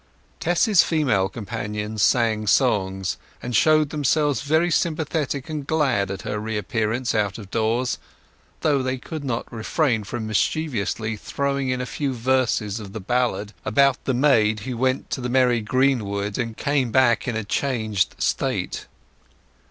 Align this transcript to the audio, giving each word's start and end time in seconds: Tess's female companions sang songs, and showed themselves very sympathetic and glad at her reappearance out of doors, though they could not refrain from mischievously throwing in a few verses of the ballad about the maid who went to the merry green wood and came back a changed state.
Tess's 0.39 0.81
female 0.81 1.29
companions 1.29 2.01
sang 2.01 2.47
songs, 2.47 3.17
and 3.39 3.55
showed 3.55 3.91
themselves 3.91 4.41
very 4.41 4.71
sympathetic 4.71 5.47
and 5.47 5.67
glad 5.67 6.09
at 6.09 6.23
her 6.23 6.39
reappearance 6.39 7.13
out 7.13 7.37
of 7.37 7.51
doors, 7.51 7.99
though 8.61 8.81
they 8.81 8.97
could 8.97 9.23
not 9.23 9.45
refrain 9.53 10.03
from 10.03 10.25
mischievously 10.25 11.17
throwing 11.17 11.69
in 11.69 11.81
a 11.81 11.85
few 11.85 12.15
verses 12.15 12.79
of 12.79 12.93
the 12.93 12.99
ballad 12.99 13.53
about 13.63 14.03
the 14.05 14.15
maid 14.15 14.61
who 14.61 14.75
went 14.75 15.11
to 15.11 15.21
the 15.21 15.29
merry 15.29 15.61
green 15.61 16.03
wood 16.03 16.35
and 16.39 16.57
came 16.57 16.89
back 16.91 17.27
a 17.27 17.43
changed 17.43 18.15
state. 18.17 18.87